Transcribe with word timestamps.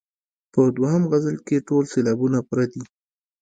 په 0.53 0.61
دوهم 0.77 1.03
غزل 1.11 1.35
کې 1.47 1.65
ټول 1.67 1.83
سېلابونه 1.93 2.37
پوره 2.47 2.65
دي. 2.71 2.83